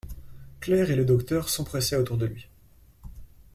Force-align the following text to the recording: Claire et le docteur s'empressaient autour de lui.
Claire 0.61 0.89
et 0.89 0.95
le 0.95 1.05
docteur 1.05 1.47
s'empressaient 1.47 1.95
autour 1.95 2.17
de 2.17 2.25
lui. 2.25 2.47